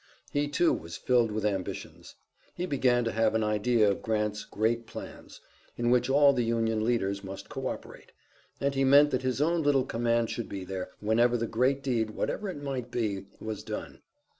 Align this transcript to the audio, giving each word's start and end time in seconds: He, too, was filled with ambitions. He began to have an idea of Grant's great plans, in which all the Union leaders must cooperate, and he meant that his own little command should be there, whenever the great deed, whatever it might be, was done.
He, 0.31 0.47
too, 0.47 0.73
was 0.73 0.97
filled 0.97 1.31
with 1.31 1.45
ambitions. 1.45 2.15
He 2.55 2.65
began 2.65 3.03
to 3.03 3.11
have 3.11 3.35
an 3.35 3.43
idea 3.43 3.87
of 3.91 4.01
Grant's 4.01 4.45
great 4.45 4.87
plans, 4.87 5.41
in 5.77 5.91
which 5.91 6.09
all 6.09 6.33
the 6.33 6.43
Union 6.43 6.83
leaders 6.83 7.23
must 7.23 7.49
cooperate, 7.49 8.11
and 8.59 8.73
he 8.73 8.83
meant 8.83 9.11
that 9.11 9.21
his 9.21 9.39
own 9.41 9.61
little 9.61 9.85
command 9.85 10.31
should 10.31 10.49
be 10.49 10.65
there, 10.65 10.89
whenever 11.01 11.37
the 11.37 11.45
great 11.45 11.83
deed, 11.83 12.09
whatever 12.09 12.49
it 12.49 12.57
might 12.63 12.89
be, 12.89 13.27
was 13.39 13.61
done. 13.61 14.01